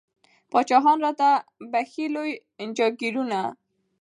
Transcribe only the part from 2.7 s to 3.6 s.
جاګیرونه